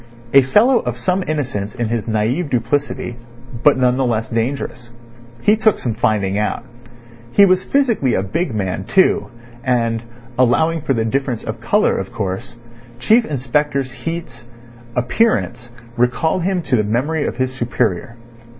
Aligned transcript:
A 0.33 0.41
fellow 0.41 0.79
of 0.79 0.97
some 0.97 1.21
innocence 1.27 1.75
in 1.75 1.89
his 1.89 2.07
naive 2.07 2.49
duplicity, 2.49 3.17
but 3.61 3.77
none 3.77 3.97
the 3.97 4.03
less 4.03 4.29
dangerous. 4.29 4.89
He 5.43 5.55
took 5.55 5.77
some 5.77 5.93
finding 5.93 6.39
out. 6.39 6.63
He 7.33 7.45
was 7.45 7.61
physically 7.63 8.15
a 8.15 8.23
big 8.23 8.51
man, 8.51 8.85
too, 8.85 9.29
and 9.63 10.01
(allowing 10.39 10.81
for 10.81 10.95
the 10.95 11.05
difference 11.05 11.43
of 11.43 11.61
colour, 11.61 11.99
of 11.99 12.11
course) 12.11 12.55
Chief 12.97 13.25
Inspector 13.25 13.79
Heat's 13.83 14.45
appearance 14.95 15.69
recalled 15.95 16.41
him 16.41 16.63
to 16.63 16.75
the 16.75 16.83
memory 16.83 17.27
of 17.27 17.37
his 17.37 17.53
superior. 17.53 18.17